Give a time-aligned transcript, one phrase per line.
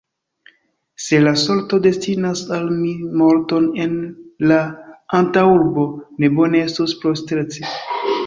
[1.07, 3.93] Se la sorto destinas al mi morton en
[4.53, 4.59] la
[5.19, 5.83] antaŭurbo,
[6.23, 7.71] ne bone estus postresti.